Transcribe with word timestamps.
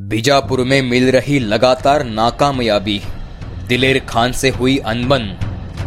बीजापुर 0.00 0.60
में 0.60 0.82
मिल 0.82 1.10
रही 1.10 1.38
लगातार 1.38 2.04
नाकामयाबी। 2.04 3.02
दिलेर 3.68 3.98
खान 3.98 4.32
से 4.32 4.48
हुई 4.48 4.78
अनबन। 4.78 5.38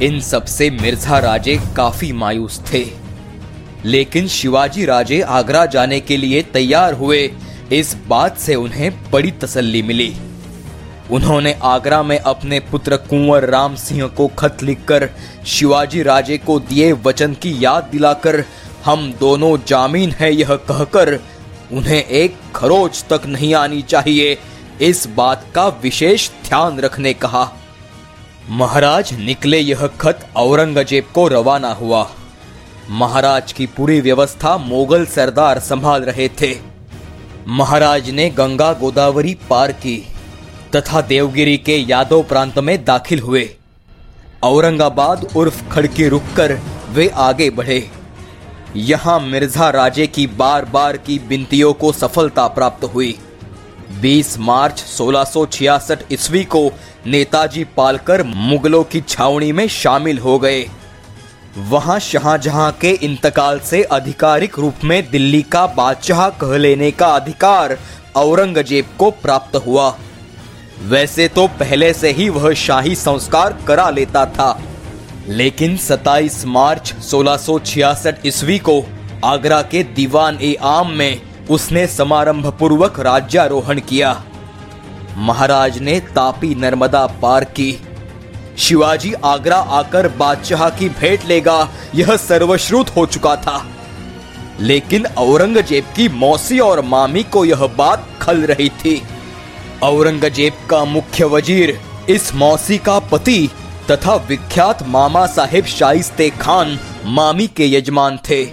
इन 0.03 0.19
सबसे 0.19 0.69
मिर्ज़ा 0.69 1.19
राजे 1.19 1.59
काफ़ी 1.77 2.11
मायूस 2.11 2.61
थे। 2.73 2.85
लेकिन 3.85 4.27
शिवाजी 4.27 4.85
राजे 4.85 5.21
आगरा 5.21 5.65
जाने 5.65 5.99
के 5.99 6.17
लिए 6.17 6.43
तैयार 6.43 6.93
हुए। 6.93 7.31
इस 7.71 7.97
बात 8.07 8.37
से 8.37 8.55
उन्हें 8.55 9.11
बड़ी 9.11 9.31
तसल्ली 9.31 9.81
मिली। 9.81 10.15
उन्होंने 11.11 11.59
आगरा 11.63 12.03
में 12.03 12.19
अपने 12.19 12.59
पुत्र 12.59 12.97
कुंवर 12.97 13.49
राम 13.49 13.75
सिंह 13.75 14.07
को 14.07 14.27
खत 14.27 14.57
लिखकर 14.63 15.09
शिवाजी 15.45 16.03
राजे 16.03 16.37
को 16.37 16.59
दिए 16.59 16.91
वचन 16.91 17.33
की 17.33 17.65
याद 17.65 17.83
दिलाकर, 17.83 18.45
हम 18.85 19.13
दोनों 19.19 19.57
जामीन 19.67 20.11
है, 20.11 20.35
यह 20.35 20.55
कहकर 20.55 21.19
उन्हें 21.71 22.03
एक 22.03 22.35
खरोच 22.55 23.03
तक 23.09 23.25
नहीं 23.25 23.53
आनी 23.53 23.81
चाहिए। 23.81 24.37
इस 24.81 25.07
बात 25.07 25.45
का 25.55 25.67
विशेष 25.67 26.29
ध्यान 26.29 26.79
रखने 26.79 27.13
कहा। 27.13 27.51
महाराज, 28.49 29.13
निकले 29.13 29.59
यह 29.59 29.87
खत 29.87 30.27
औरंगज़ेब 30.37 31.07
को 31.13 31.27
रवाना 31.27 31.73
हुआ। 31.73 32.09
महाराज 32.89 33.53
की 33.53 33.65
पूरी 33.67 34.01
व्यवस्था 34.01 34.57
मोगल 34.57 35.05
सरदार 35.05 35.59
संभाल 35.59 36.01
रहे 36.01 36.27
थे। 36.41 36.55
महाराज 37.47 38.09
ने 38.09 38.29
गंगा 38.29 38.73
गोदावरी 38.73 39.37
पार 39.49 39.71
की 39.71 39.97
तथा 40.75 41.01
देवगिरी 41.01 41.57
के 41.57 41.77
यादव 41.77 42.23
प्रांत 42.23 42.59
में 42.59 42.83
दाखिल 42.85 43.19
हुए। 43.19 43.49
औरंगाबाद 44.43 45.27
उर्फ़ 45.35 45.63
खड़की 45.69 46.07
रुककर 46.07 46.59
वे 46.89 47.07
आगे 47.07 47.49
बढ़े। 47.49 47.79
यहाँ 48.75 49.19
मिर्ज़ा 49.19 49.69
राजे 49.69 50.05
की 50.07 50.27
बार 50.27 50.65
बार 50.65 50.97
की 50.97 51.19
बिनतियों 51.19 51.73
को 51.73 51.91
सफलता 51.91 52.47
प्राप्त 52.47 52.83
हुई। 52.83 53.17
20 54.01 54.37
मार्च 54.39 54.83
1666 54.89 56.03
ईस्वी 56.11 56.43
को 56.45 56.71
नेताजी 57.07 57.63
पालकर 57.77 58.23
मुगलों 58.23 58.83
की 58.83 59.01
छावनी 59.01 59.51
में 59.51 59.67
शामिल 59.67 60.19
हो 60.19 60.37
गए। 60.39 60.65
वहाँ 61.57 61.99
शाहजहां 61.99 62.71
के 62.71 62.91
इंतकाल 62.91 63.59
से 63.59 63.83
आधिकारिक 63.83 64.59
रूप 64.59 64.83
में 64.83 65.11
दिल्ली 65.11 65.41
का 65.41 65.65
बादशाह 65.67 66.29
कह 66.29 66.57
लेने 66.57 66.91
का 66.91 67.07
अधिकार 67.07 67.77
औरंगज़ेब 68.15 68.95
को 68.99 69.11
प्राप्त 69.11 69.55
हुआ। 69.55 69.95
वैसे 70.83 71.27
तो 71.27 71.47
पहले 71.59 71.93
से 71.93 72.11
ही 72.11 72.29
वह 72.29 72.53
शाही 72.53 72.95
संस्कार 72.95 73.57
करा 73.67 73.89
लेता 73.89 74.25
था। 74.25 74.51
लेकिन 75.29 75.77
27 75.77 76.45
मार्च 76.45 76.93
1666 77.01 78.25
ईस्वी 78.25 78.57
को 78.59 78.83
आगरा 79.25 79.61
के 79.61 79.83
दीवान 79.83 80.37
ए 80.41 80.55
आम 80.61 80.91
में 80.91 81.21
उसने 81.49 81.87
समारंभ 81.87 82.47
पूर्वक 82.59 82.99
राज्यारोहण 82.99 83.79
किया। 83.79 84.23
महाराज 85.17 85.77
ने 85.79 85.99
तापी 85.99 86.55
नर्मदा 86.55 87.05
पार 87.21 87.43
की। 87.43 87.81
शिवाजी 88.57 89.13
आगरा 89.13 89.57
आकर 89.57 90.07
बादशाह 90.07 90.69
की 90.69 90.89
भेंट 90.89 91.25
लेगा, 91.25 91.69
यह 91.95 92.15
सर्वश्रुत 92.17 92.89
हो 92.89 93.05
चुका 93.05 93.35
था। 93.35 93.65
लेकिन 94.59 95.05
औरंगज़ेब 95.05 95.83
की 95.95 96.09
मौसी 96.09 96.59
और 96.59 96.81
मामी 96.81 97.23
को 97.23 97.45
यह 97.45 97.65
बात 97.77 98.07
खल 98.21 98.41
रही 98.41 98.69
थी। 98.69 99.01
औरंगज़ेब 99.83 100.53
का 100.69 100.85
मुख्य 100.85 101.25
वज़ीर 101.25 101.79
इस 102.09 102.33
मौसी 102.35 102.77
का 102.77 102.99
पति 102.99 103.49
तथा 103.89 104.15
विख्यात 104.29 104.83
मामा 104.87 105.25
साहेब 105.25 105.65
शाइस्ते 105.65 106.29
खान 106.29 106.79
मामी 107.05 107.47
के 107.47 107.71
यजमान 107.71 108.17
थे। 108.29 108.43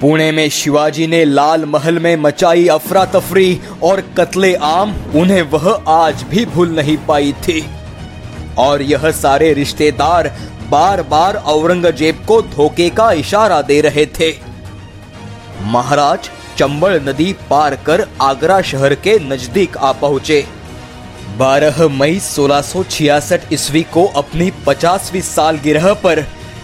पुणे 0.00 0.30
में 0.32 0.48
शिवाजी 0.48 1.06
ने 1.06 1.24
लाल 1.24 1.64
महल 1.64 1.98
में 1.98 2.16
मचाई 2.16 2.66
अफरा 2.68 3.04
तफरी 3.04 3.60
और 3.82 4.00
कत्ले 4.18 4.54
आम, 4.54 4.94
उन्हें 5.16 5.42
वह 5.42 5.68
आज 5.88 6.22
भी 6.22 6.44
भूल 6.46 6.68
नहीं 6.68 6.96
पाई 6.98 7.32
थी। 7.32 7.64
और 8.58 8.82
यह 8.82 9.10
सारे 9.10 9.52
रिश्तेदार 9.52 10.32
बार 10.70 11.02
बार 11.02 11.36
औरंगज़ेब 11.36 12.24
को 12.28 12.40
धोखे 12.42 12.88
का 12.90 13.12
इशारा 13.12 13.62
दे 13.62 13.80
रहे 13.80 14.06
थे। 14.06 14.32
महाराज, 15.62 16.30
चंबल 16.58 17.00
नदी 17.08 17.32
पार 17.50 17.74
कर 17.76 18.06
आगरा 18.22 18.60
शहर 18.62 18.94
के 18.94 19.18
नज़दीक 19.18 19.76
आ 19.76 19.92
पहुँचे। 19.92 20.44
12 21.38 21.80
मई 21.90 22.18
1666 22.20 23.52
ईस्वी 23.52 23.82
को 23.82 24.04
अपनी 24.16 24.50
50वीं 24.66 25.20
सालगिरह 25.20 25.92
पर 25.94 26.20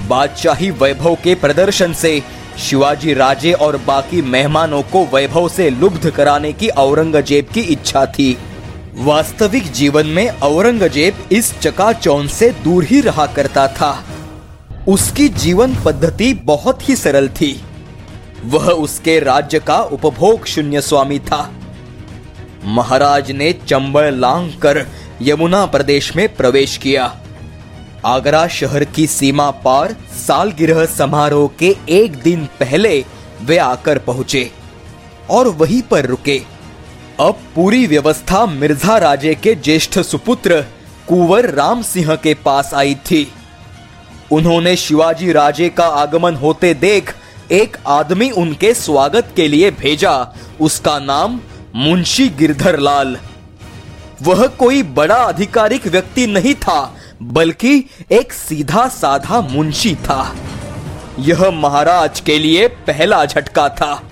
बादशाही 0.09 0.71
वैभव 0.71 1.15
के 1.15 1.35
प्रदर्शन 1.35 1.93
से 1.93 2.23
शिवाजी 2.59 3.15
राजे 3.15 3.53
और 3.53 3.77
बाकी 3.77 4.23
मेहमानों 4.23 4.83
को 4.83 5.05
वैभव 5.05 5.49
से 5.49 5.69
लुब्ध 5.71 6.11
कराने 6.11 6.53
की 6.53 6.69
औरंगज़ेब 6.69 7.49
की 7.55 7.61
इच्छा 7.61 8.07
थी। 8.07 8.37
वास्तविक 8.95 9.71
जीवन 9.73 10.07
में 10.07 10.29
औरंगज़ेब 10.29 11.29
इस 11.33 11.53
चकाचौंध 11.61 12.29
से 12.29 12.51
दूर 12.65 12.85
ही 12.85 13.01
रहा 13.01 13.27
करता 13.27 13.69
था। 13.69 13.93
उसकी 14.89 15.29
जीवन 15.29 15.77
पद्धति 15.85 16.33
बहुत 16.35 16.89
ही 16.89 16.97
सरल 16.97 17.29
थी। 17.29 17.53
वह 18.45 18.71
उसके 18.71 19.19
राज्य 19.21 19.59
का 19.59 19.81
उपभोग 19.83 20.47
शून्य 20.47 20.81
स्वामी 20.81 21.19
था। 21.19 21.49
महाराज 22.65 23.31
ने 23.31 23.53
चंबल 23.69 24.15
लांग 24.15 24.51
कर 24.53 24.87
यमुना 25.23 25.65
प्रदेश 25.67 26.15
में 26.17 26.29
प्रवेश 26.37 26.77
किया। 26.77 27.05
आगरा 28.07 28.47
शहर 28.49 28.85
की 28.85 29.07
सीमा 29.07 29.51
पार 29.65 29.97
सालगिरह 30.17 30.85
समारोह 30.87 31.49
के 31.59 31.75
एक 31.89 32.17
दिन 32.23 32.45
पहले 32.61 33.05
वे 33.43 33.59
आकर 33.59 33.99
पहुँचे 33.99 34.51
और 35.31 35.49
वहीं 35.49 35.83
पर 35.83 36.07
रुके। 36.07 36.41
अब 37.21 37.41
पूरी 37.55 37.87
व्यवस्था 37.87 38.45
मिर्ज़ा 38.47 38.97
राजे 38.99 39.35
के 39.35 39.55
ज्येष्ठ 39.55 39.99
सुपुत्र 39.99 40.61
कुंवर 41.09 41.51
राम 41.51 41.83
सिंह 41.83 42.15
के 42.15 42.35
पास 42.35 42.75
आई 42.75 42.95
थी। 43.11 43.27
उन्होंने 44.33 44.77
शिवाजी 44.77 45.33
राजे 45.33 45.69
का 45.69 45.87
आगमन 45.87 46.35
होते 46.35 46.75
देख 46.75 47.15
एक 47.53 47.77
आदमी 47.87 48.31
उनके 48.31 48.75
स्वागत 48.75 49.33
के 49.37 49.49
लिए 49.49 49.71
भेजा। 49.71 50.13
उसका 50.61 50.99
नाम 50.99 51.41
मुंशी 51.75 52.29
गिरधर 52.29 52.79
लाल 52.79 53.17
वह 54.23 54.47
कोई 54.47 54.83
बड़ा 54.83 55.15
आधिकारिक 55.15 55.87
व्यक्ति 55.87 56.27
नहीं 56.27 56.55
था, 56.55 56.97
बल्कि 57.23 57.85
एक 58.13 58.33
सीधा 58.33 58.89
साधा 58.89 59.41
मुंशी 59.41 59.95
था। 59.95 60.37
यह 61.19 61.51
महाराज 61.51 62.21
के 62.21 62.39
लिए 62.39 62.67
पहला 62.69 63.25
झटका 63.27 63.69
था। 63.69 64.03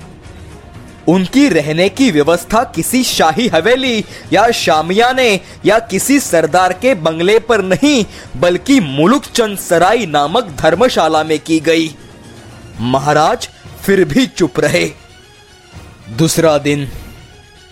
उनकी 1.09 1.49
रहने 1.49 1.89
की 1.89 2.11
व्यवस्था 2.11 2.63
किसी 2.65 3.03
शाही 3.05 3.49
हवेली 3.49 4.05
या 4.33 4.51
शामियाने 4.51 5.41
या 5.67 5.79
किसी 5.79 6.21
सरदार 6.21 6.73
के 6.73 6.95
बंगले 6.95 7.39
पर 7.39 7.63
नहीं, 7.63 8.05
बल्कि 8.37 8.81
मुलुकचंद 8.81 9.59
सराय 9.59 10.07
नामक 10.07 10.55
धर्मशाला 10.59 11.25
में 11.25 11.39
की 11.39 11.61
गई। 11.61 11.95
महाराज 12.81 13.49
फिर 13.83 14.05
भी 14.05 14.27
चुप 14.27 14.61
रहे। 14.61 14.91
दूसरा 16.19 16.59
दिन 16.59 16.89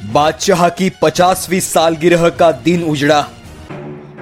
बादशाह 0.00 0.68
की 0.68 0.90
पचासवीं 1.02 1.60
सालगिरह 1.60 2.28
का 2.30 2.50
दिन 2.54 2.82
उजड़ा। 2.82 3.20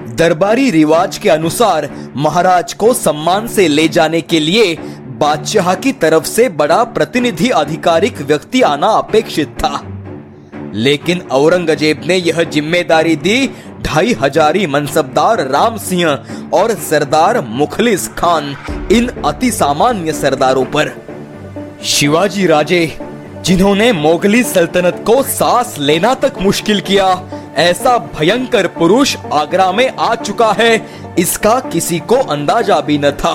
दरबारी 0.09 0.69
रिवाज 0.71 1.17
के 1.17 1.29
अनुसार 1.29 1.89
महाराज 2.15 2.73
को 2.73 2.93
सम्मान 2.93 3.47
से 3.47 3.67
ले 3.67 3.87
जाने 3.87 4.21
के 4.21 4.39
लिए 4.39 4.75
बादशाह 5.19 5.73
की 5.75 5.91
तरफ़ 5.93 6.23
से 6.23 6.47
बड़ा 6.51 6.83
प्रतिनिधि 6.83 7.49
आधिकारिक 7.51 8.21
व्यक्ति 8.21 8.61
आना 8.61 8.87
अपेक्षित 8.87 9.57
था। 9.63 9.81
लेकिन 10.75 11.21
औरंगज़ेब 11.31 12.01
ने 12.05 12.15
यह 12.15 12.43
ज़िम्मेदारी 12.43 13.15
दी, 13.15 13.47
ढाई 13.81 14.13
हजारी 14.13 14.65
मनसबदार 14.67 15.47
राम 15.47 15.77
सिंह 15.77 16.05
और 16.53 16.73
सरदार 16.81 17.41
मुखलिस 17.41 18.07
खान 18.07 18.55
इन 18.91 19.07
अति 19.25 19.51
सामान्य 19.51 20.13
सरदारों 20.13 20.65
पर। 20.75 20.95
शिवाजी 21.85 22.45
राजे 22.47 22.85
जिन्होंने 23.45 23.91
मोगली 23.93 24.41
सल्तनत 24.43 25.03
को 25.07 25.21
सांस 25.23 25.75
लेना 25.79 26.13
तक 26.13 26.37
मुश्किल 26.41 26.79
किया। 26.81 27.07
ऐसा 27.57 27.97
भयंकर 27.97 28.67
पुरुष 28.67 29.15
आगरा 29.33 29.71
में 29.71 29.89
आ 29.89 30.13
चुका 30.15 30.51
है। 30.51 30.71
इसका 31.19 31.59
किसी 31.73 31.99
को 31.99 32.15
अंदाज़ा 32.15 32.79
भी 32.81 32.97
न 32.97 33.11
था। 33.11 33.33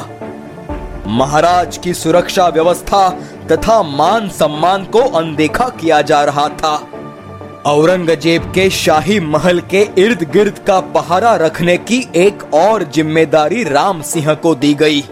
महाराज 1.08 1.76
की 1.76 1.94
सुरक्षा 1.94 2.48
व्यवस्था 2.48 3.08
तथा 3.52 3.82
मान 3.82 4.28
सम्मान 4.30 4.84
को 4.86 5.02
अनदेखा 5.18 5.68
किया 5.80 6.02
जा 6.02 6.22
रहा 6.24 6.48
था। 6.56 6.74
औरंगज़ेब 7.66 8.52
के 8.54 8.68
शाही 8.72 9.20
महल 9.20 9.60
के 9.70 9.88
इर्द 9.98 10.28
गिर्द 10.32 10.58
का 10.66 10.80
पहारा 10.90 11.36
रखने 11.36 11.76
की 11.78 12.06
एक 12.16 12.44
और 12.54 12.90
ज़िम्मेदारी 12.90 13.64
राम 13.64 14.02
सिंह 14.02 14.34
को 14.34 14.54
दी 14.54 14.74
गई। 14.74 15.04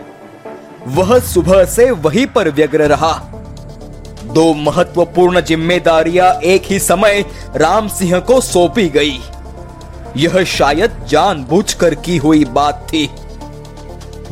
वह 0.89 1.19
सुबह 1.25 1.65
से 1.65 1.91
वहीं 1.91 2.27
पर 2.27 2.51
व्यग्र 2.51 2.87
रहा। 2.87 3.17
दो 4.33 4.55
महत्वपूर्ण 4.55 5.41
जिम्मेदारियाँ 5.41 6.33
एक 6.41 6.63
ही 6.65 6.79
समय 6.79 7.25
राम 7.57 7.89
सिंह 7.89 8.19
को 8.19 8.41
सौंपी 8.41 8.89
गई। 8.89 9.21
यह 10.17 10.45
शायद 10.45 11.05
जानबूझकर 11.09 11.95
की 11.95 12.17
हुई 12.17 12.45
बात 12.45 12.87
थी। 12.89 13.09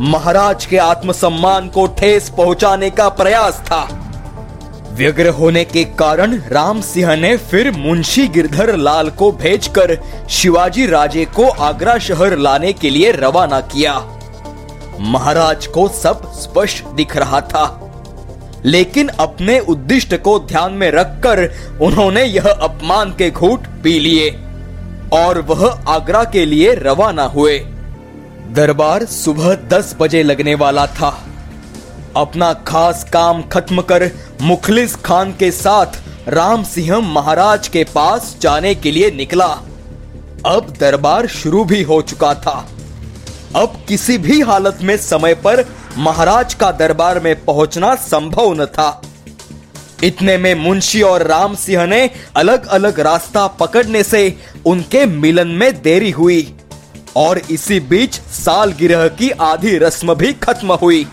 महाराज 0.01 0.67
के 0.67 0.79
आत्मसम्मान 0.79 1.69
को 1.69 1.87
ठेस 1.87 2.29
पहुँचाने 2.31 2.91
का 2.91 3.09
प्रयास 3.09 3.61
था। 3.61 4.03
व्यग्र 4.93 5.29
होने 5.29 5.65
के 5.65 5.85
कारण 5.85 6.41
राम 6.49 6.81
सिंह 6.81 7.15
ने 7.17 7.37
फिर 7.37 7.71
मुंशी 7.71 8.29
गिरधर 8.29 8.77
लाल 8.77 9.11
को 9.11 9.33
भेजकर 9.33 9.99
शिवाजी 10.31 10.87
राजे 10.87 11.25
को 11.25 11.49
आगरा 11.49 11.99
शहर 11.99 12.37
लाने 12.37 12.73
के 12.73 12.91
लिए 12.91 13.13
रवाना 13.13 13.61
किया। 13.61 13.95
महाराज 15.01 15.67
को 15.67 15.89
सब 15.89 16.33
स्पष्ट 16.33 16.87
दिख 16.87 17.17
रहा 17.17 17.41
था। 17.41 17.86
लेकिन 18.67 19.09
अपने 19.09 19.59
उद्दिष्ट 19.61 20.15
को 20.15 20.39
ध्यान 20.39 20.73
में 20.73 20.91
रखकर 20.91 21.43
उन्होंने 21.83 22.25
यह 22.25 22.49
अपमान 22.49 23.11
के 23.11 23.31
घूट 23.31 23.67
पी 23.85 23.99
लिए 24.01 24.31
और 25.13 25.41
वह 25.41 25.85
आगरा 25.89 26.25
के 26.25 26.45
लिए 26.47 26.75
रवाना 26.75 27.25
हुए। 27.25 27.59
दरबार 28.53 29.05
सुबह 29.05 29.55
दस 29.55 29.97
बजे 30.01 30.23
लगने 30.23 30.55
वाला 30.55 30.87
था। 30.87 31.27
अपना 32.17 32.53
खास 32.53 33.05
काम 33.13 33.43
खत्म 33.43 33.83
कर 33.83 34.11
मुखलिस 34.43 34.95
खान 34.97 35.33
के 35.33 35.51
साथ 35.51 35.87
राम 36.29 36.63
सिंह 36.65 36.99
महाराज 36.99 37.69
के 37.69 37.85
पास 37.85 38.37
जाने 38.41 38.75
के 38.75 38.91
लिए 38.91 39.11
निकला। 39.11 39.49
अब 40.47 40.75
दरबार 40.81 41.27
शुरू 41.27 41.65
भी 41.65 41.83
हो 41.83 42.03
चुका 42.03 42.35
था। 42.35 42.69
अब 43.57 43.77
किसी 43.89 44.19
भी 44.19 44.41
हालत 44.41 44.79
में 44.83 44.97
समय 44.97 45.35
पर 45.35 45.65
महाराज 45.99 46.55
का 46.55 46.71
दरबार 46.71 47.21
में 47.21 47.45
पहुँचना 47.45 47.95
संभव 47.95 48.53
न 48.55 48.67
था। 48.67 49.03
इतने 50.05 50.37
में 50.39 50.55
मुंशी 50.55 51.03
और 51.03 51.23
राम 51.23 51.55
सिंह 51.55 51.85
ने 51.87 52.11
अलग 52.37 52.67
अलग 52.67 53.01
रास्ता 53.01 53.47
पकड़ने 53.47 54.03
से 54.03 54.39
उनके 54.67 55.07
मिलन 55.07 55.49
में 55.49 55.83
देरी 55.83 56.11
हुई 56.11 56.55
और 57.17 57.39
इसी 57.39 57.81
बीच 57.81 58.15
साल 58.15 58.73
गिरह 58.73 59.07
की 59.09 59.31
आधी 59.31 59.77
रस्म 59.79 60.15
भी 60.15 60.33
खत्म 60.33 60.73
हुई। 60.73 61.07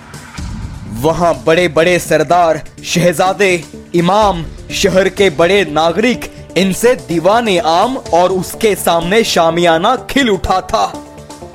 वहाँ 1.00 1.34
बड़े 1.48 1.68
बड़े 1.68 1.98
सरदार, 2.00 2.62
शहजादे, 2.86 3.64
इमाम, 3.96 4.46
शहर 4.72 5.10
के 5.10 5.30
बड़े 5.30 5.64
नागरिक, 5.66 6.32
इनसे 6.58 6.94
दीवाने 7.08 7.58
आम 7.58 7.98
और 7.98 8.32
उसके 8.32 8.76
सामने 8.76 9.24
शामियाना 9.24 9.96
खिल 10.10 10.30
उठा 10.30 10.62
था। 10.62 11.03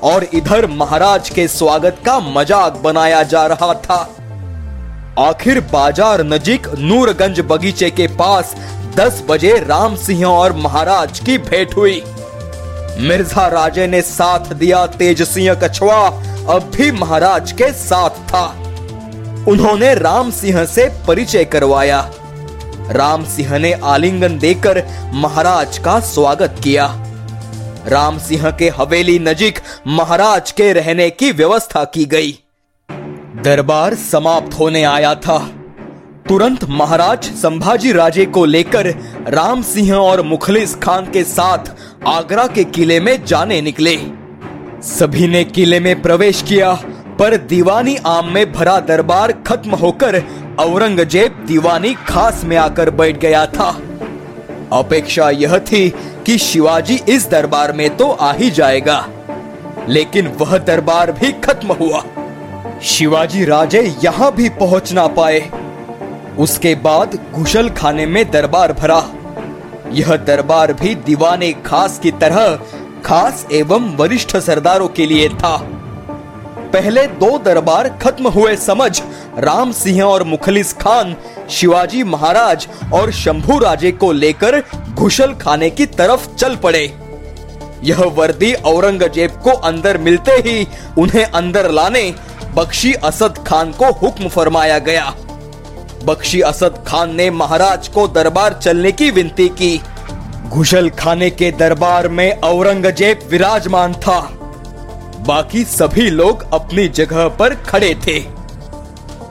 और 0.03 0.25
इधर 0.35 0.67
महाराज 0.67 1.29
के 1.29 1.47
स्वागत 1.49 1.97
का 2.07 2.19
मज़ाक 2.21 2.77
बनाया 2.77 3.23
जा 3.23 3.47
रहा 3.47 3.73
था। 3.75 3.97
आखिर 5.19 5.61
बाज़ार 5.73 6.23
नजीक 6.25 6.67
नूरगंज 6.79 7.41
बगीचे 7.41 7.91
के 7.91 8.07
पास 8.17 8.55
10 8.97 9.23
बजे 9.29 9.59
राम 9.59 9.97
सिंह 9.97 10.25
और 10.27 10.53
महाराज 10.57 11.19
की 11.19 11.39
भेंट 11.39 11.75
हुई। 11.77 12.03
मिर्ज़ा 12.99 13.47
राजे 13.47 13.87
ने 13.87 14.03
साथ 14.03 14.53
दिया 14.53 14.87
तेज 14.87 15.23
सिंह 15.23 15.55
कछुआ, 15.55 15.99
अब 16.49 16.71
भी 16.77 16.91
महाराज 16.93 17.53
के 17.53 17.73
साथ 17.73 18.23
था। 18.29 18.47
उन्होंने 19.49 19.95
राम 19.95 20.31
सिंह 20.31 20.65
से 20.67 20.89
परिचय 21.09 21.45
करवाया। 21.45 22.01
राम 22.91 23.25
सिंह 23.27 23.59
ने 23.59 23.73
आलिंगन 23.73 24.39
देकर 24.39 24.83
महाराज 25.15 25.79
का 25.79 25.99
स्वागत 26.01 26.61
किया। 26.65 26.87
राम 27.87 28.19
सिंह 28.19 28.51
के 28.51 28.69
हवेली 28.69 29.19
नजीक 29.19 29.59
महाराज 29.87 30.51
के 30.51 30.73
रहने 30.73 31.09
की 31.11 31.31
व्यवस्था 31.33 31.85
की 31.85 32.05
गई। 32.05 32.33
दरबार 33.43 33.95
समाप्त 33.95 34.59
होने 34.59 34.83
आया 34.83 35.15
था। 35.15 35.39
तुरंत 36.29 36.65
महाराज 36.71 37.25
संभाजी 37.33 37.93
राजे 37.93 38.25
को 38.27 38.45
लेकर 38.45 38.87
राम 39.29 39.63
सिंह 39.63 39.93
और 39.95 40.23
मुखलिस 40.23 40.75
खान 40.75 41.11
के 41.11 41.25
साथ 41.25 41.75
आगरा 42.07 42.47
के 42.47 42.65
किले 42.65 43.01
में 43.01 43.25
जाने 43.25 43.61
निकले। 43.61 43.97
सभी 44.89 45.29
ने 45.29 45.45
किले 45.45 45.81
में 45.81 46.01
प्रवेश 46.03 46.43
किया, 46.43 46.73
पर 47.19 47.37
दीवानी 47.37 47.97
आम 48.07 48.33
में 48.33 48.53
भरा 48.53 48.79
दरबार 48.81 49.33
खत्म 49.47 49.75
होकर 49.75 50.23
औरंगज़ेब 50.61 51.45
दीवानी 51.49 51.95
खास 52.09 52.45
में 52.45 52.57
आकर 52.57 52.91
बैठ 52.91 53.19
गया 53.19 53.47
था। 53.47 53.71
अपेक्षा 54.73 55.29
यह 55.31 55.59
थी 55.63 55.89
कि 56.27 56.37
शिवाजी 56.39 56.95
इस 57.09 57.29
दरबार 57.31 57.73
में 57.73 57.89
तो 57.97 58.09
आ 58.11 58.33
ही 58.33 58.51
जाएगा, 58.51 59.05
लेकिन 59.89 60.27
वह 60.41 60.57
दरबार 60.59 61.13
भी 61.13 61.33
खत्म 61.41 61.73
हुआ। 61.73 62.03
शिवाजी 62.85 63.45
राजे 63.45 63.81
यहाँ 64.05 64.31
भी 64.33 64.49
पहुँच 64.59 64.93
ना 64.93 65.07
पाए। 65.17 65.41
उसके 66.39 66.75
बाद 66.75 67.19
घुशल 67.33 67.69
खाने 67.71 68.07
में 68.07 68.31
दरबार 68.31 68.73
भरा। 68.73 69.03
यह 69.93 70.17
दरबार 70.17 70.73
भी 70.73 70.95
दीवाने 70.95 71.53
खास 71.67 71.99
की 71.99 72.11
तरह 72.11 72.59
खास 73.05 73.47
एवं 73.53 73.95
वरिष्ठ 73.97 74.37
सरदारों 74.37 74.89
के 74.89 75.07
लिए 75.07 75.29
था। 75.29 75.57
पहले 76.73 77.07
दो 77.19 77.37
दरबार 77.39 77.89
खत्म 78.03 78.29
हुए 78.29 78.57
समझ 78.57 79.01
राम 79.39 79.73
सिंह 79.73 80.03
और 80.03 80.23
मुखलिस 80.25 80.73
खान 80.73 81.15
शिवाजी 81.51 82.03
महाराज 82.05 82.67
और 82.95 83.11
शंभू 83.13 83.59
राजे 83.59 83.91
को 83.93 84.11
लेकर 84.13 84.61
घुशल 84.95 85.35
खाने 85.35 85.69
की 85.71 85.85
तरफ़ 85.89 86.27
चल 86.35 86.57
पड़े। 86.57 86.83
यह 87.85 88.03
वर्दी 88.17 88.53
औरंगज़ेब 88.67 89.31
को 89.45 89.51
अंदर 89.51 89.99
मिलते 89.99 90.33
ही 90.47 90.67
उन्हें 90.99 91.25
अंदर 91.25 91.71
लाने 91.71 92.03
बख्शी 92.55 92.93
असद 92.93 93.39
खान 93.47 93.71
को 93.73 93.91
हुक्म 93.93 94.29
फरमाया 94.29 94.79
गया। 94.79 95.05
बख्शी 96.05 96.41
असद 96.41 96.83
खान 96.87 97.15
ने 97.17 97.29
महाराज 97.33 97.89
को 97.89 98.07
दरबार 98.09 98.59
चलने 98.63 98.93
की 98.93 99.11
विनती 99.11 99.49
की। 99.61 99.81
घुशल 100.49 100.89
खाने 100.91 101.29
के 101.31 101.51
दरबार 101.53 102.09
में 102.09 102.41
औरंगज़ेब 102.41 103.29
विराजमान 103.31 103.95
था। 103.99 104.21
बाकी 105.27 105.65
सभी 105.67 106.09
लोग 106.11 106.43
अपनी 106.53 106.89
जगह 106.89 107.29
पर 107.29 107.55
खड़े 107.65 107.95
थे। 108.07 108.19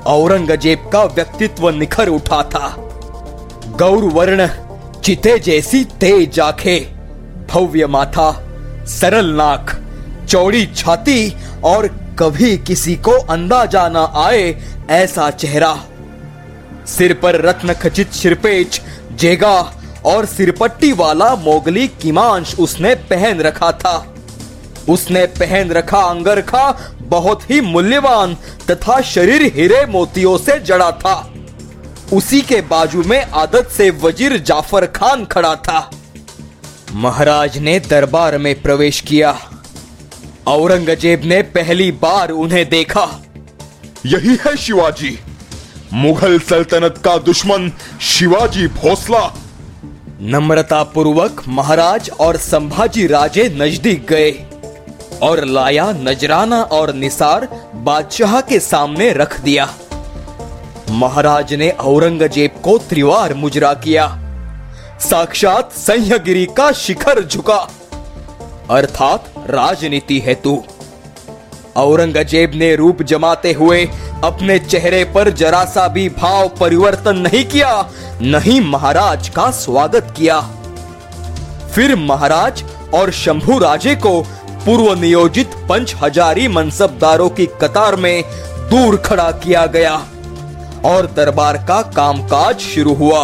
औरंगज़ेब 0.08 0.90
का 0.94 1.04
व्यक्तित्व 1.06 1.70
निखर 1.70 2.08
उठा 2.10 2.42
था। 2.46 2.76
गौर 3.80 4.04
वर्ण 4.14 4.48
चिते 5.04 5.38
जैसी 5.40 5.84
तेज 6.00 6.40
आँखें, 6.40 7.48
भव्य 7.48 7.88
माथा, 7.88 8.32
सरल 8.90 9.34
नाक, 9.34 9.76
चौड़ी 10.30 10.66
छाती 10.68 11.34
और 11.64 11.88
कभी 12.20 12.58
किसी 12.58 12.96
को 12.98 13.12
अंदाज़ा 13.12 13.88
न 13.90 14.08
आए 14.18 14.44
ऐसा 14.92 15.30
चेहरा। 15.32 15.76
सिर 16.88 17.14
पर 17.14 17.42
रत्न 17.42 17.74
खचित 17.74 18.12
सिरपेच, 18.14 18.82
जेगा 19.14 19.56
और 20.06 20.26
सिरपट्टी 20.26 20.92
वाला 20.94 21.36
मोगली 21.36 21.88
किमांश 22.02 22.56
उसने 22.60 22.94
पहन 23.10 23.42
रखा 23.42 23.72
था। 23.74 23.98
उसने 24.90 25.26
पहन 25.40 25.72
रखा 25.72 26.00
अंगरखा 26.00 26.72
बहुत 27.02 27.50
ही 27.50 27.60
मूल्यवान 27.62 28.36
तथा 28.70 29.00
शरीर 29.02 29.44
हीरे 29.56 29.86
मोतियों 29.86 30.38
से 30.38 30.60
जड़ा 30.60 30.92
था। 30.92 31.16
उसी 32.14 32.42
के 32.42 32.62
बाजू 32.62 33.04
में 33.04 33.24
आदत 33.24 33.70
से 33.72 33.90
वज़ीर 34.04 34.38
जाफ़र 34.40 34.86
खान 34.86 35.26
खड़ा 35.26 35.56
था। 35.58 35.90
महाराज 36.96 37.58
ने 37.58 37.80
दरबार 37.80 38.38
में 38.38 38.54
प्रवेश 38.62 39.00
किया। 39.02 39.38
औरंगज़ेब 40.48 41.22
ने 41.26 41.42
पहली 41.42 41.92
बार 42.02 42.30
उन्हें 42.32 42.68
देखा। 42.70 43.08
यही 44.06 44.38
है 44.46 44.56
शिवाजी। 44.58 45.18
मुगल 45.94 46.40
सल्तनत 46.40 47.02
का 47.06 47.18
दुश्मन 47.18 47.72
शिवाजी 48.02 48.68
भोसला। 48.74 49.26
नम्रता 50.22 50.84
पूर्वक 50.84 51.44
महाराज 51.48 52.10
और 52.20 52.38
संभाजी 52.38 53.08
राजे 53.08 53.50
नज़दीक 53.58 54.06
गए। 54.08 54.32
और 55.24 55.44
लाया 55.46 55.92
नजराना 55.92 56.62
और 56.62 56.94
निसार 56.94 57.48
बादशाह 57.76 58.40
के 58.42 58.60
सामने 58.60 59.12
रख 59.14 59.40
दिया। 59.42 59.68
महाराज 60.92 61.54
ने 61.54 61.70
औरंगज़ेब 61.70 62.62
को 62.64 62.78
त्रिवार 62.80 63.34
मुजरा 63.34 63.74
किया। 63.74 64.08
साक्षात 65.00 65.72
संयगिरी 65.72 66.46
का 66.58 66.72
शिखर 66.72 67.24
झुका। 67.24 67.58
अर्थात 68.72 69.34
राजनीति 69.50 70.20
हेतु। 70.20 70.62
औरंगज़ेब 71.78 72.52
ने 72.56 72.76
रूप 72.76 73.02
जमाते 73.04 73.52
हुए 73.54 73.86
अपने 74.24 74.58
चेहरे 74.60 75.04
पर 75.06 75.30
जरा 75.32 75.64
सा 75.66 75.88
भी 75.88 76.08
भाव 76.10 76.48
परिवर्तन 76.60 77.18
नहीं 77.18 77.44
किया, 77.46 77.90
नहीं 78.22 78.60
महाराज 78.62 79.30
का 79.30 79.50
स्वागत 79.52 80.14
किया। 80.18 80.40
फिर 81.76 81.96
महाराज 81.96 82.64
और 82.94 83.12
शंभू 83.12 83.58
राजे 83.60 83.96
को 83.96 84.22
पूर्व 84.68 84.94
नियोजित 85.00 85.52
पंच 85.70 85.94
हजारी 85.96 86.48
मनसबदारों 86.48 87.30
की 87.30 87.46
कतार 87.62 87.96
में 87.96 88.24
दूर 88.70 88.96
खड़ा 88.98 89.30
किया 89.44 89.66
गया 89.66 89.94
और 90.86 91.06
दरबार 91.16 91.58
का 91.58 91.82
कामकाज 91.96 92.60
शुरू 92.60 92.94
हुआ। 92.94 93.24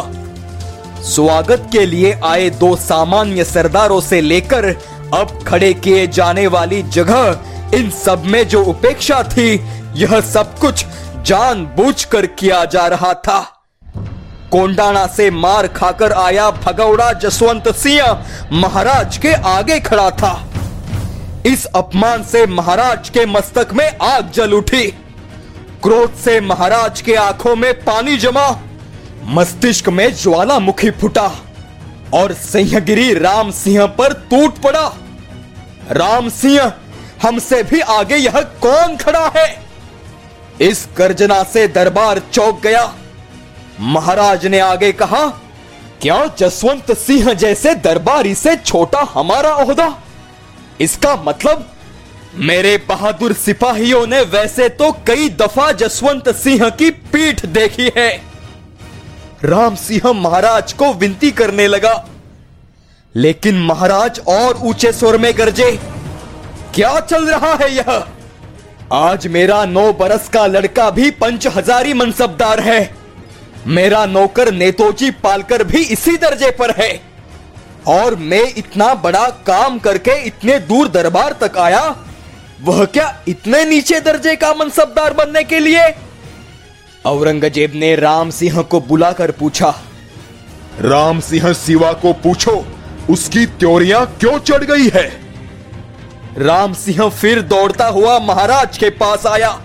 स्वागत 1.06 1.68
के 1.72 1.86
लिए 1.86 2.14
आए 2.26 2.50
दो 2.50 2.76
सामान्य 2.76 3.44
सरदारों 3.44 4.00
से 4.02 4.22
लेकर 4.22 4.66
अब 5.14 5.38
खड़े 5.48 5.74
किए 5.74 6.08
जाने 6.08 6.48
वाली 6.48 6.82
जगह 6.84 7.76
इन 7.76 7.90
सब 8.06 8.24
में 8.26 8.48
जो 8.48 8.64
उपेक्षा 8.64 9.22
थी, 9.24 9.54
यह 9.96 10.20
सब 10.22 10.58
कुछ 10.60 10.86
जानबूझकर 11.26 12.26
किया 12.26 12.64
जा 12.66 12.88
रहा 12.88 13.14
था। 13.14 13.40
कोंडाना 14.52 15.06
से 15.08 15.30
मार 15.32 15.68
खाकर 15.68 16.14
आया 16.22 16.50
भगौड़ा 16.64 17.12
जसवंत 17.20 17.68
सिंह 17.76 18.60
महाराज 18.62 19.18
के 19.18 19.34
आगे 19.50 19.80
खड़ा 19.82 20.10
था। 20.10 20.34
इस 21.46 21.66
अपमान 21.66 22.24
से 22.24 22.46
महाराज 22.46 23.10
के 23.10 23.26
मस्तक 23.26 23.70
में 23.74 23.98
आग 23.98 24.32
जल 24.32 24.54
उठी। 24.54 24.88
क्रोध 25.84 26.16
से 26.16 26.42
महाराज 26.42 27.02
के 27.02 27.16
आँखों 27.16 27.56
में 27.56 27.74
पानी 27.74 28.18
जमा। 28.18 28.60
मस्तिष्क 29.24 29.90
में 29.90 30.16
ज्वालामुखी 30.16 30.92
फूटा 30.92 31.32
और 32.14 32.34
सिंहगिरी 32.34 33.14
राम 33.14 33.52
सिंह 33.52 33.86
पर 33.86 34.14
टूट 34.14 34.58
पड़ा। 34.58 34.94
राम 35.92 36.30
सिंह, 36.30 36.74
हमसे 37.24 37.64
भी 37.64 37.80
आगे 37.80 38.16
यह 38.16 38.42
कौन 38.42 38.98
खड़ा 38.98 39.32
है? 39.38 39.64
इस 40.62 40.88
गर्जना 40.98 41.44
से 41.44 41.68
दरबार 41.68 42.22
चौक 42.34 42.62
गया। 42.62 42.94
महाराज 43.80 44.46
ने 44.46 44.60
आगे 44.60 44.92
कहा, 44.92 45.28
क्या 46.02 46.26
जसवंत 46.38 46.98
सिंह 46.98 47.34
जैसे 47.34 47.76
दरबारी 47.76 48.36
से 48.36 48.56
छोटा 48.56 49.02
हमारा 49.14 49.56
ओहदा? 49.56 50.03
इसका 50.84 51.16
मतलब 51.18 51.70
मेरे 52.42 52.76
बहादुर 52.90 53.34
सिपाहियों 53.36 54.06
ने 54.08 54.22
वैसे 54.30 54.70
तो 54.72 54.92
कई 55.08 55.30
दफ़ा 55.32 55.72
जसवंत 55.74 56.30
सिंह 56.36 56.70
की 56.72 56.90
पीठ 57.12 57.46
देखी 57.48 57.92
है। 57.98 58.10
राम 59.44 59.76
सिंह 59.76 60.12
महाराज 60.14 60.74
को 60.74 60.94
विनती 60.94 61.32
करने 61.34 61.68
लगा, 61.68 61.94
लेकिन 63.16 63.60
महाराज 63.62 64.20
और 64.30 64.60
ऊँचे 64.64 64.92
स्वर 64.92 65.18
में 65.18 65.32
गरजे, 65.38 65.72
क्या 66.76 67.00
चल 67.02 67.26
रहा 67.26 67.54
है 67.56 67.74
यह? 67.76 68.04
आज 68.94 69.28
मेरा 69.28 69.64
नौ 69.66 69.92
बरस 69.94 70.28
का 70.30 70.46
लड़का 70.48 70.90
भी 70.90 71.10
पंच 71.14 71.48
हजारी 71.48 71.94
मनसबदार 71.94 72.60
है। 72.60 72.96
मेरा 73.68 74.06
नौकर 74.06 74.52
नेतोजी 74.54 75.10
पालकर 75.24 75.64
भी 75.64 75.82
इसी 75.84 76.16
दर्जे 76.18 76.50
पर 76.52 76.72
है। 76.78 76.92
और 77.88 78.16
मैं 78.16 78.44
इतना 78.58 78.94
बड़ा 78.94 79.28
काम 79.28 79.80
करके 79.80 80.12
इतने 80.24 80.60
दूर 80.60 80.88
दरबार 80.88 81.34
तक 81.42 81.58
आया 81.58 81.96
वह 82.62 82.86
क्या 82.86 83.24
इतने 83.28 83.66
नीचे 83.66 84.00
दर्जे 84.00 84.36
का 84.36 84.54
मनसबदार 84.54 85.14
बनने 85.14 85.44
के 85.44 85.60
लिए? 85.60 85.94
औरंगज़ेब 87.06 87.72
ने 87.76 87.96
राम 87.96 88.30
सिंह 88.30 88.62
को 88.62 88.82
बुलाकर 88.82 89.32
पूछा 89.32 89.74
राम 90.82 91.20
सिंह 91.20 91.54
सिवा 91.54 91.94
को 91.94 92.14
पूछो 92.14 92.66
उसकी 93.10 93.46
त्योरिया 93.46 94.06
क्यों 94.06 94.40
चढ़ 94.40 94.64
गई 94.64 94.90
है? 94.94 95.08
राम 96.38 96.74
सिंह 96.74 97.10
फिर 97.10 97.42
दौड़ता 97.42 97.88
हुआ 97.88 98.20
महाराज 98.20 98.78
के 98.78 98.90
पास 98.90 99.26
आया। 99.26 99.62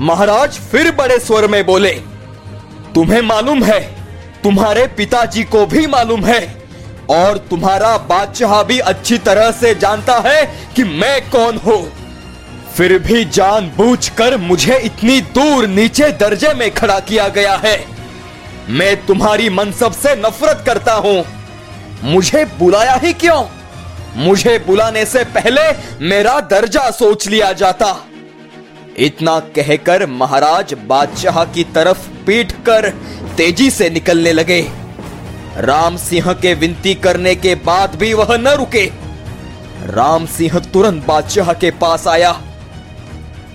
महाराज 0.00 0.58
फिर 0.58 0.90
बड़े 0.90 1.18
स्वर 1.18 1.46
में 1.48 1.66
बोले 1.66 1.90
तुम्हें 2.94 3.20
मालूम 3.22 3.64
है 3.64 3.80
तुम्हारे 4.44 4.86
पिताजी 4.86 5.44
को 5.44 5.66
भी 5.66 5.86
मालूम 5.86 6.24
है 6.24 6.61
और 7.12 7.38
तुम्हारा 7.50 7.96
बादशाह 7.98 8.62
भी 8.62 8.78
अच्छी 8.78 9.18
तरह 9.18 9.50
से 9.50 9.74
जानता 9.74 10.18
है 10.26 10.44
कि 10.76 10.84
मैं 10.84 11.20
कौन 11.30 11.56
हूँ। 11.56 11.82
फिर 12.76 12.98
भी 12.98 13.24
जानबूझकर 13.24 14.36
मुझे 14.36 14.78
इतनी 14.78 15.20
दूर 15.20 15.66
नीचे 15.68 16.10
दर्जे 16.12 16.52
में 16.54 16.70
खड़ा 16.74 16.98
किया 17.00 17.28
गया 17.28 17.56
है। 17.56 17.78
मैं 18.70 18.94
तुम्हारी 19.06 19.48
मनसब 19.50 19.92
से 19.92 20.14
नफरत 20.16 20.62
करता 20.66 20.92
हूँ। 20.94 21.24
मुझे 22.04 22.44
बुलाया 22.58 22.94
ही 22.94 23.12
क्यों? 23.12 23.42
मुझे 24.16 24.58
बुलाने 24.58 25.04
से 25.06 25.24
पहले 25.24 25.62
मेरा 26.06 26.38
दर्जा 26.40 26.90
सोच 26.90 27.26
लिया 27.28 27.52
जाता। 27.52 27.94
इतना 28.98 29.38
कहकर 29.56 30.06
महाराज 30.06 30.74
बादशाह 30.86 31.44
की 31.44 31.64
तरफ़ 31.64 32.08
पीट 32.26 32.52
कर 32.66 32.88
तेज़ी 33.36 33.70
से 33.70 33.90
निकलने 33.90 34.32
लगे। 34.32 34.60
राम 35.56 35.96
सिंह 35.96 36.32
के 36.32 36.52
विनती 36.54 36.94
करने 36.94 37.34
के 37.34 37.54
बाद 37.54 37.94
भी 37.94 38.12
वह 38.14 38.36
न 38.36 38.48
रुके। 38.48 38.84
राम 39.86 40.26
सिंह 40.26 40.58
तुरंत 40.72 41.04
बादशाह 41.06 41.52
के 41.52 41.70
पास 41.70 42.06
आया। 42.06 42.32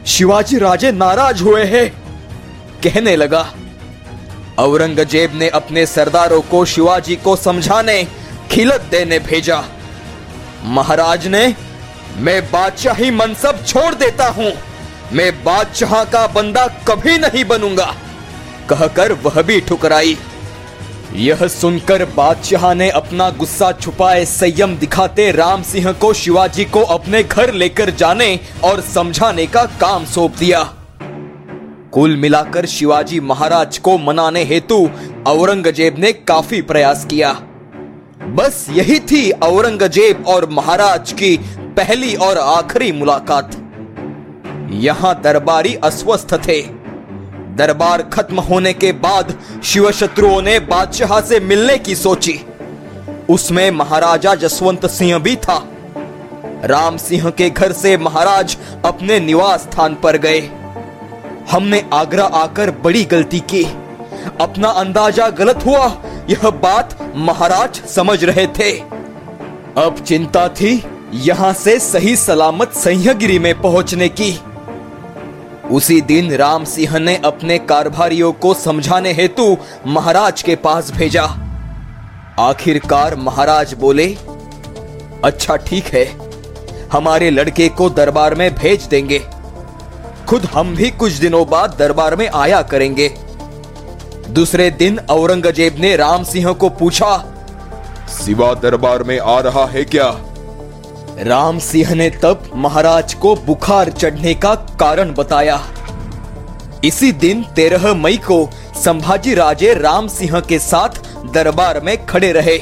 शिवाजी 0.06 0.58
राजे 0.58 0.92
नाराज़ 0.92 1.44
हुए 1.44 1.63
हैं। 1.63 1.89
कहने 2.84 3.16
लगा, 3.16 3.46
औरंगज़ेब 4.60 5.36
ने 5.36 5.50
अपने 5.50 5.86
सरदारों 5.86 6.42
को 6.42 6.63
शिवाजी 6.66 7.16
को 7.16 7.36
समझाने 7.36 8.04
खिलत 8.51 8.88
देने 8.92 9.20
भेजा। 9.20 9.63
महाराज 10.63 11.27
ने, 11.27 11.56
मैं 12.18 12.42
बादशाही 12.51 13.12
मनसब 13.12 13.63
छोड़ 13.66 13.94
देता 13.96 14.27
हूँ। 14.30 14.51
मैं 15.13 15.32
बादशाह 15.44 16.04
का 16.04 16.25
बंदा 16.27 16.68
कभी 16.88 17.18
नहीं 17.18 17.46
बनूँगा। 17.46 17.94
कहकर 18.70 19.13
वह 19.13 19.42
भी 19.42 19.60
ठुकराई। 19.62 20.18
यह 21.18 21.48
सुनकर 21.48 22.04
बादशाह 22.06 22.74
ने 22.74 22.90
अपना 22.90 23.30
गुस्सा 23.30 23.72
छुपाए, 23.72 24.26
संयम 24.26 24.76
दिखाते 24.78 25.32
राम 25.32 25.62
सिंह 25.64 25.92
को 25.92 26.12
शिवाजी 26.14 26.66
को 26.66 26.82
अपने 26.86 27.22
घर 27.24 27.54
लेकर 27.54 27.90
जाने 27.92 28.40
और 28.64 28.82
समझाने 28.84 29.46
का 29.48 29.64
काम 29.82 30.06
सौंप 30.06 30.36
दिया। 30.40 30.62
कुल 31.94 32.16
मिलाकर 32.18 32.66
शिवाजी 32.66 33.20
महाराज 33.22 33.78
को 33.78 33.98
मनाने 33.98 34.44
हेतु 34.44 34.78
औरंगज़ेब 35.28 35.98
ने 36.00 36.12
काफ़ी 36.14 36.62
प्रयास 36.64 37.06
किया। 37.06 37.34
बस 38.36 38.66
यही 38.72 39.00
थी 39.02 39.30
औरंगज़ेब 39.44 40.26
और 40.28 40.50
महाराज 40.52 41.12
की 41.14 41.36
पहली 41.78 42.14
और 42.16 42.38
आखिरी 42.38 42.92
मुलाकात। 42.92 43.56
यहाँ 44.78 45.20
दरबारी 45.22 45.74
अस्वस्थ 45.84 46.34
थे। 46.48 46.62
दरबार 47.58 48.02
खत्म 48.04 48.40
होने 48.40 48.74
के 48.74 48.92
बाद 48.92 49.34
शिव 49.64 49.92
शत्रुओं 49.92 50.42
ने 50.42 50.60
बादशाह 50.60 51.20
से 51.22 51.40
मिलने 51.40 51.78
की 51.78 51.96
सोची। 51.96 52.40
उसमें 53.30 53.70
महाराजा 53.72 54.36
जसवंत 54.36 54.86
सिंह 54.86 55.18
भी 55.18 55.36
था। 55.36 55.58
राम 56.66 56.98
सिंह 56.98 57.30
के 57.30 57.50
घर 57.50 57.72
से 57.72 57.98
महाराज 57.98 58.58
अपने 58.86 59.20
निवास 59.20 59.62
स्थान 59.62 59.96
पर 59.96 60.18
गए। 60.18 60.40
हमने 61.52 61.84
आगरा 61.94 62.26
आकर 62.26 62.72
बड़ी 62.72 63.04
गलती 63.04 63.40
की। 63.40 63.64
अपना 64.42 64.70
अंदाज़ा 64.70 65.30
गलत 65.30 65.66
हुआ, 65.66 65.86
यह 66.30 66.50
बात 66.64 66.98
महाराज 67.16 67.82
समझ 67.86 68.24
रहे 68.24 68.48
थे। 68.48 68.72
अब 69.78 70.04
चिंता 70.08 70.48
थी 70.50 70.84
यहाँ 71.14 71.54
से 71.54 71.80
सही 71.80 72.16
सलामत 72.16 72.74
सह्यगिरी 72.74 73.40
में 73.40 73.62
पहुँचने 73.62 74.10
की। 74.10 74.32
उसी 75.72 76.00
दिन 76.02 76.32
राम 76.32 76.64
सिंह 76.66 76.98
ने 77.00 77.16
अपने 77.26 77.58
कारभारियों 77.60 78.32
को 78.34 78.54
समझाने 78.54 79.12
हेतु 79.14 79.56
महाराज 79.88 80.42
के 80.42 80.56
पास 80.56 80.92
भेजा। 80.92 81.24
आखिरकार 82.40 83.16
महाराज 83.16 83.74
बोले 83.74 84.06
अच्छा 85.24 85.56
ठीक 85.58 85.86
है। 85.86 86.06
हमारे 86.92 87.30
लड़के 87.30 87.68
को 87.70 87.90
दरबार 87.90 88.36
में 88.36 88.54
भेज 88.56 88.84
देंगे। 88.84 89.20
खुद 90.30 90.46
हम 90.46 90.76
भी 90.76 90.90
कुछ 90.92 91.14
दिनों 91.14 91.46
बाद 91.50 91.76
दरबार 91.80 92.16
में 92.16 92.28
आया 92.28 92.62
करेंगे। 92.62 93.08
दूसरे 94.30 94.70
दिन 94.72 95.00
औरंगज़ेब 95.00 95.76
ने 95.80 95.96
राम 95.96 96.24
सिंह 96.24 96.52
को 96.54 96.70
पूछा, 96.70 97.18
सिवा 98.10 98.54
दरबार 98.54 99.04
में 99.04 99.20
आ 99.20 99.40
रहा 99.40 99.66
है 99.66 99.84
क्या? 99.86 100.10
राम 101.20 101.60
सिंह 101.60 101.94
ने 101.96 102.10
तब 102.24 102.44
महाराज 102.56 103.14
को 103.14 103.34
बुखार 103.36 103.90
चढ़ने 103.90 104.34
का 104.34 104.54
कारण 104.80 105.14
बताया। 105.14 105.60
इसी 106.86 107.12
दिन 107.12 107.42
तेरह 107.56 107.94
मई 107.94 108.18
को 108.18 108.50
संभाजी 108.76 109.34
राजे 109.34 109.74
राम 109.74 110.08
सिंह 110.08 110.40
के 110.40 110.60
साथ 110.60 111.02
दरबार 111.34 111.80
में 111.82 112.06
खड़े 112.06 112.32
रहे। 112.32 112.58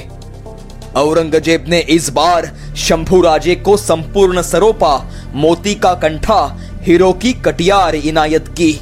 औरंगज़ेब 0.96 1.66
ने 1.68 1.80
इस 1.80 2.10
बार 2.10 2.52
शंभू 2.78 3.22
राजे 3.22 3.56
को 3.56 3.78
संपूर्ण 3.78 4.42
सरोपा, 4.42 4.96
मोती 5.34 5.76
का 5.76 5.94
कंठा, 5.94 6.42
हीरो 6.82 7.14
की 7.14 7.34
कटियार 7.46 7.96
इनायत 7.96 8.48
की। 8.60 8.74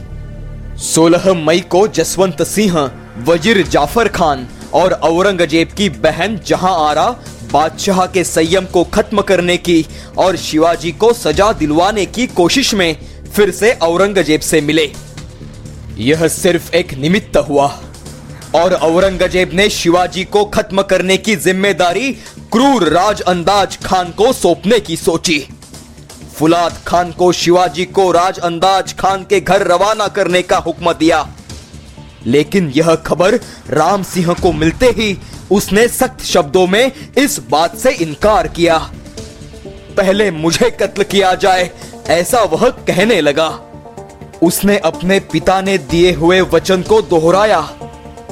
16 0.83 1.33
मई 1.35 1.59
को 1.69 1.87
जसवंत 1.87 2.43
सिंह, 2.43 2.89
वज़ीर 3.25 3.67
जाफ़र 3.67 4.07
खान 4.07 4.47
और 4.73 4.93
औरंगज़ेब 4.93 5.71
की 5.77 5.89
बहन 5.89 6.39
जहाँ 6.47 6.75
आरा 6.89 7.15
बादशाह 7.53 8.05
के 8.07 8.23
संयम 8.23 8.65
को 8.65 8.83
खत्म 8.93 9.21
करने 9.21 9.57
की 9.59 9.85
और 10.17 10.35
शिवाजी 10.37 10.91
को 10.93 11.11
सजा 11.13 11.51
दिलवाने 11.53 12.05
की 12.07 12.27
कोशिश 12.33 12.73
में 12.73 12.95
फिर 13.35 13.51
से 13.51 13.71
औरंगज़ेब 13.83 14.41
से 14.41 14.61
मिले। 14.61 14.91
यह 15.99 16.27
सिर्फ़ 16.27 16.73
एक 16.75 16.93
निमित्त 16.93 17.37
हुआ 17.49 17.67
और 18.55 18.73
औरंगज़ेब 18.73 19.51
ने 19.53 19.69
शिवाजी 19.69 20.23
को 20.25 20.43
खत्म 20.45 20.81
करने 20.83 21.17
की 21.17 21.35
ज़िम्मेदारी 21.37 22.11
क्रूर 22.53 22.87
राज 22.89 23.21
अंदाज 23.23 23.77
खान 23.83 24.11
को 24.11 24.31
सौंपने 24.33 24.79
की 24.79 24.97
सोची। 24.97 25.39
फुलाद 26.35 26.81
खान 26.87 27.11
को 27.11 27.31
शिवाजी 27.33 27.85
को 27.87 28.11
राज 28.11 28.39
अंदाज 28.41 28.93
खान 28.95 29.23
के 29.23 29.39
घर 29.39 29.67
रवाना 29.67 30.07
करने 30.07 30.41
का 30.41 30.57
हुक्म 30.57 30.93
दिया। 30.93 31.27
लेकिन 32.25 32.71
यह 32.75 32.93
खबर 33.05 33.35
राम 33.69 34.03
सिंह 34.05 34.33
को 34.33 34.51
मिलते 34.53 34.85
ही 34.97 35.13
उसने 35.53 35.87
सख्त 35.87 36.23
शब्दों 36.25 36.65
में 36.67 36.91
इस 37.17 37.39
बात 37.49 37.77
से 37.77 37.91
इनकार 37.93 38.47
किया। 38.47 38.77
पहले 39.97 40.29
मुझे 40.31 40.69
कत्ल 40.71 41.03
किया 41.03 41.33
जाए, 41.35 41.69
ऐसा 42.09 42.41
वह 42.43 42.69
कहने 42.87 43.19
लगा। 43.21 43.47
उसने 44.41 44.77
अपने 44.77 45.19
पिता 45.31 45.59
ने 45.61 45.77
दिए 45.77 46.13
हुए 46.13 46.39
वचन 46.53 46.81
को 46.81 47.01
दोहराया। 47.01 47.59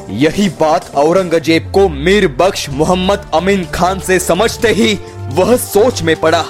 यही 0.10 0.48
बात 0.60 0.90
औरंगज़ेब 0.96 1.72
को 1.72 1.88
मीर 1.90 2.28
बख्श 2.40 2.68
मोहम्मद 2.70 3.30
अमीन 3.34 3.66
खान 3.66 4.00
से 4.00 4.20
समझते 4.20 4.72
ही 4.72 4.94
वह 5.34 5.56
सोच 5.58 6.02
में 6.02 6.16
पड़ा। 6.16 6.44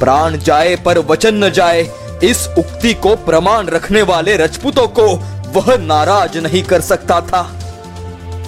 प्राण 0.00 0.38
जाए 0.38 0.76
पर 0.76 0.98
वचन 0.98 1.44
न 1.44 1.50
जाए, 1.50 1.82
इस 2.24 2.46
उक्ति 2.58 2.94
को 2.94 3.14
प्रमाण 3.16 3.66
रखने 3.66 4.02
वाले 4.02 4.36
रजपूतों 4.36 4.86
को 4.88 5.06
वह 5.52 5.76
नाराज़ 5.76 6.38
नहीं 6.38 6.62
कर 6.62 6.80
सकता 6.80 7.20
था। 7.20 7.42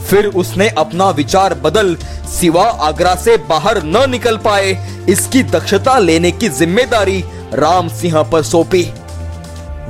फिर 0.08 0.26
उसने 0.36 0.68
अपना 0.78 1.08
विचार 1.10 1.54
बदल 1.54 1.94
सिवा 2.30 2.64
आगरा 2.82 3.14
से 3.14 3.36
बाहर 3.48 3.82
न 3.84 4.08
निकल 4.10 4.36
पाए। 4.36 4.76
इसकी 5.08 5.42
दक्षता 5.42 5.98
लेने 5.98 6.30
की 6.30 6.48
ज़िम्मेदारी 6.48 7.22
राम 7.54 7.88
सिंह 7.88 8.22
पर 8.22 8.42
सौंपी। 8.42 8.82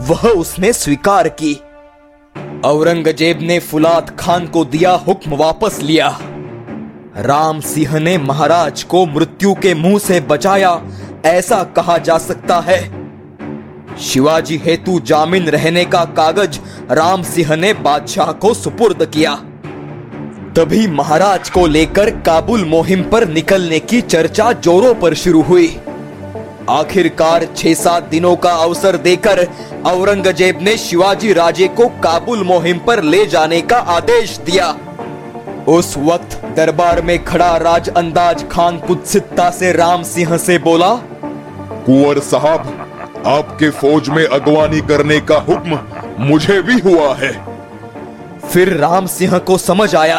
वह 0.08 0.28
उसने 0.28 0.72
स्वीकार 0.72 1.28
की। 1.28 1.54
औरंगज़ेब 2.64 3.38
ने 3.42 3.58
फुलाद 3.60 4.10
खान 4.18 4.46
को 4.46 4.64
दिया 4.64 4.92
हुक्म 5.06 5.36
वापस 5.36 5.78
लिया। 5.82 6.08
राम 7.18 7.60
सिंह 7.60 7.98
ने 7.98 8.16
महाराज 8.18 8.82
को 8.82 9.04
मृत्यु 9.06 9.54
के 9.54 9.74
मुँह 9.74 9.98
से 9.98 10.20
बचाया। 10.20 10.80
ऐसा 11.26 11.62
कहा 11.76 11.98
जा 11.98 12.18
सकता 12.18 12.58
है। 12.60 12.80
शिवाजी 14.00 14.56
हेतु 14.56 14.98
जामिन 15.00 15.48
रहने 15.48 15.84
का 15.84 16.04
कागज़ 16.16 16.58
राम 16.90 17.22
सिंह 17.22 17.54
ने 17.56 17.72
बादशाह 17.74 18.32
को 18.32 18.52
सुपुर्द 18.54 19.04
किया। 19.04 19.32
तभी 20.58 20.86
महाराज 20.86 21.48
को 21.50 21.66
लेकर 21.66 22.10
काबुल 22.26 22.64
मुहिम 22.64 23.02
पर 23.02 23.26
निकलने 23.28 23.78
की 23.80 24.00
चर्चा 24.02 24.50
जोरों 24.58 24.94
पर 24.94 25.14
शुरू 25.14 25.42
हुई। 25.42 25.66
आखिरकार 26.68 27.44
छह 27.56 27.74
सात 27.74 28.04
दिनों 28.04 28.34
का 28.36 28.52
अवसर 28.62 28.96
देकर 28.96 29.44
औरंगज़ेब 29.86 30.58
ने 30.62 30.76
शिवाजी 30.76 31.32
राजे 31.32 31.68
को 31.70 31.86
काबुल 32.02 32.42
मुहिम 32.44 32.78
पर 32.78 33.02
ले 33.04 33.24
जाने 33.26 33.60
का 33.62 33.76
आदेश 33.96 34.36
दिया। 34.46 34.70
उस 35.68 35.96
वक्त 35.98 36.34
दरबार 36.56 37.02
में 37.02 37.22
खड़ा 37.24 37.56
राज 37.56 37.88
अंदाज 37.90 38.44
खान 38.50 38.78
कुत्सितता 38.78 39.48
से 39.50 39.72
राम 39.72 40.02
सिंह 40.04 40.36
से 40.38 40.56
बोला 40.58 40.94
कुंवर 41.86 42.18
साहब 42.30 43.22
आपके 43.26 43.70
फौज 43.72 44.08
में 44.08 44.24
अगवानी 44.24 44.80
करने 44.88 45.20
का 45.20 45.38
हुक्म 45.48 45.78
मुझे 46.24 46.60
भी 46.62 46.78
हुआ 46.80 47.14
है। 47.14 47.32
फिर 48.48 48.76
राम 48.76 49.06
सिंह 49.08 49.38
को 49.38 49.58
समझ 49.58 49.94
आया 49.94 50.18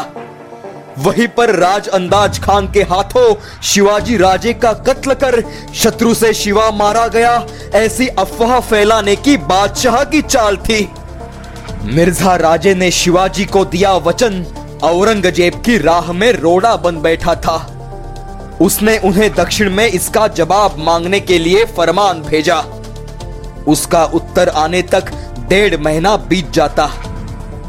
वहीं 0.97 1.27
पर 1.27 1.55
राज 1.55 1.87
अंदाज 1.87 2.39
खान 2.39 2.67
के 2.71 2.81
हाथों 2.83 3.33
शिवाजी 3.63 4.17
राजे 4.17 4.53
का 4.53 4.71
कत्ल 4.87 5.13
कर 5.13 5.41
शत्रु 5.75 6.13
से 6.13 6.33
शिवा 6.33 6.69
मारा 6.71 7.07
गया। 7.07 7.33
ऐसी 7.75 8.07
अफवाह 8.07 8.59
फैलाने 8.59 9.15
की 9.15 9.35
बादशाह 9.37 10.03
की 10.03 10.21
चाल 10.21 10.57
थी। 10.57 10.87
मिर्ज़ा 11.85 12.35
राजे 12.35 12.73
ने 12.75 12.91
शिवाजी 12.91 13.45
को 13.45 13.65
दिया 13.65 13.93
वचन। 13.97 14.45
औरंगज़ेब 14.83 15.61
की 15.65 15.77
राह 15.77 16.11
में 16.11 16.31
रोड़ा 16.33 16.75
बन 16.77 17.01
बैठा 17.01 17.35
था। 17.35 17.57
उसने 18.61 18.97
उन्हें 18.97 19.33
दक्षिण 19.35 19.69
में 19.69 19.87
इसका 19.87 20.27
जवाब 20.27 20.75
मांगने 20.77 21.19
के 21.19 21.37
लिए 21.39 21.63
फरमान 21.77 22.21
भेजा। 22.21 22.59
उसका 23.67 24.03
उत्तर 24.05 24.49
आने 24.49 24.81
तक 24.91 25.11
डेढ़ 25.49 25.77
महीना 25.77 26.15
बीत 26.29 26.51
जाता। 26.51 26.89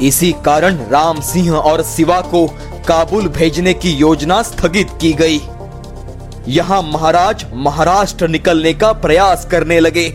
इसी 0.01 0.31
कारण 0.45 0.77
राम 0.89 1.19
सिंह 1.21 1.51
और 1.51 1.83
शिवा 1.85 2.19
को 2.25 2.45
काबुल 2.91 3.27
भेजने 3.27 3.73
की 3.73 3.91
योजना 3.91 4.41
स्थगित 4.43 4.89
की 5.01 5.11
गई। 5.13 5.39
यहाँ 6.47 6.81
महाराज 6.83 7.45
महाराष्ट्र 7.57 8.27
निकलने 8.27 8.73
का 8.73 8.91
प्रयास 8.95 9.45
करने 9.51 9.79
लगे। 9.79 10.07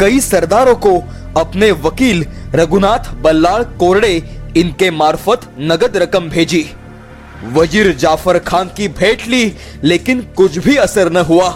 कई 0.00 0.20
सरदारों 0.20 0.74
को 0.76 0.96
अपने 1.36 1.70
वकील 1.82 2.24
रघुनाथ 2.54 3.12
बल्लाल 3.22 3.64
कोरडे 3.80 4.14
इनके 4.56 4.90
मार्फत 4.92 5.48
नगद 5.60 5.96
रकम 5.96 6.28
भेजी। 6.30 6.64
वज़ीर 7.52 7.94
जाफ़र 7.96 8.38
खान 8.38 8.70
की 8.76 8.88
भेंट 8.90 9.26
ली, 9.28 9.44
लेकिन 9.84 10.22
कुछ 10.36 10.58
भी 10.58 10.76
असर 10.78 11.12
न 11.12 11.24
हुआ। 11.24 11.48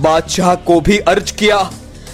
बादशाह 0.00 0.54
को 0.56 0.80
भी 0.80 0.98
अर्ज़ 0.98 1.32
किया। 1.32 1.58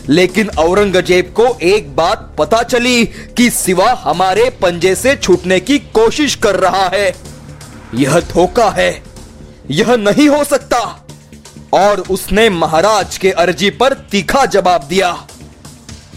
लेकिन 0.08 0.48
औरंगज़ेब 0.58 1.32
को 1.36 1.46
एक 1.62 1.94
बात 1.96 2.34
पता 2.38 2.62
चली 2.62 3.04
कि 3.36 3.48
सिवा 3.50 3.90
हमारे 4.02 4.48
पंजे 4.62 4.94
से 4.94 5.14
छूटने 5.16 5.60
की 5.60 5.78
कोशिश 5.78 6.34
कर 6.34 6.56
रहा 6.56 6.86
है। 6.94 7.08
यह 7.94 8.18
धोखा 8.20 8.68
है। 8.70 8.90
यह 9.70 9.94
नहीं 9.96 10.28
हो 10.28 10.42
सकता। 10.44 10.78
और 11.74 12.00
उसने 12.10 12.48
महाराज 12.50 13.18
के 13.18 13.30
अर्जी 13.30 13.70
पर 13.70 13.94
तीखा 14.10 14.44
जवाब 14.46 14.84
दिया। 14.84 15.12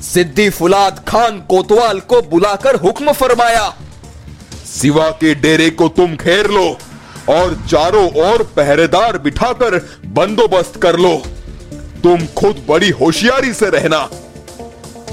सिद्दी 0.03 0.49
फुलाद 0.49 1.03
खान 1.07 1.39
कोतवाल 1.39 1.99
को 1.99 2.21
बुलाकर 2.21 2.75
हुक्म 2.75 3.11
फरमाया, 3.11 3.73
सिवा 4.65 5.09
के 5.11 5.33
डेरे 5.35 5.69
को 5.69 5.87
तुम 5.89 6.15
घेर 6.15 6.47
लो 6.47 6.65
और 7.29 7.55
चारों 7.69 8.07
ओर 8.21 8.43
पहरेदार 8.55 9.17
बिठाकर 9.17 9.77
बंदोबस्त 10.05 10.79
कर 10.81 10.95
लो। 10.95 11.21
तुम 12.03 12.25
खुद 12.37 12.65
बड़ी 12.69 12.89
होशियारी 12.89 13.53
से 13.53 13.69
रहना। 13.69 14.09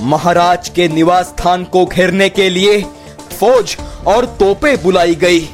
महाराज 0.01 0.69
के 0.69 0.87
निवास 0.89 1.27
स्थान 1.27 1.65
को 1.65 1.85
घेरने 1.87 2.29
के 2.29 2.49
लिए 2.51 2.81
फौज 3.33 3.77
और 4.07 4.27
तोपे 4.41 4.77
बुलाई 4.77 5.15
गई। 5.15 5.49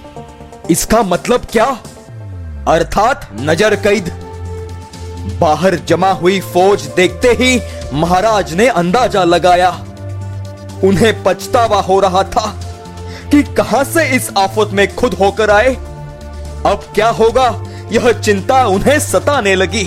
इसका 0.71 1.03
मतलब 1.03 1.47
क्या? 1.53 1.65
अर्थात 2.69 3.29
नज़र 3.41 3.77
कैद। 3.77 4.11
बाहर 5.41 5.75
जमा 5.89 6.11
हुई 6.13 6.41
फौज 6.53 6.83
देखते 6.97 7.29
ही 7.41 7.61
महाराज 7.93 8.53
ने 8.55 8.69
अंदाज़ा 8.69 9.25
लगाया। 9.25 9.71
उन्हें 10.85 11.23
पछतावा 11.25 11.81
हो 11.81 11.99
रहा 12.01 12.23
था 12.29 12.47
कि 13.31 13.43
कहाँ 13.55 13.83
से 13.85 14.07
इस 14.17 14.31
आफत 14.39 14.71
में 14.73 14.87
खुद 14.97 15.15
होकर 15.15 15.51
आए। 15.51 15.75
अब 16.67 16.87
क्या 16.95 17.09
होगा? 17.11 17.49
यह 17.93 18.11
चिंता 18.13 18.65
उन्हें 18.67 18.99
सताने 19.01 19.55
लगी। 19.55 19.85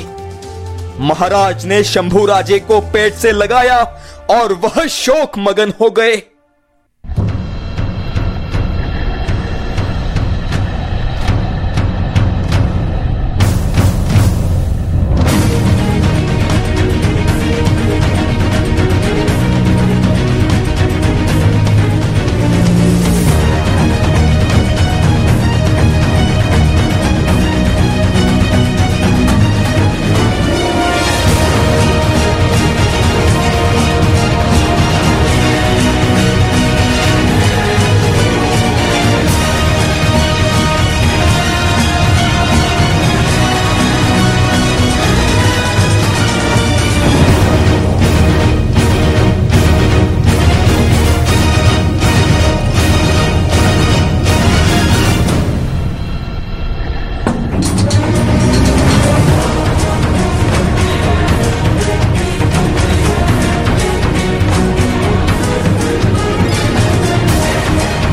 महाराज 0.99 1.65
ने 1.65 1.83
शंभू 1.83 2.25
राजे 2.25 2.59
को 2.59 2.79
पेट 2.81 3.13
से 3.13 3.31
लगाया 3.31 3.79
और 4.29 4.53
वह 4.53 4.85
शोक 4.87 5.37
मगन 5.37 5.73
हो 5.81 5.89
गए। 5.89 6.15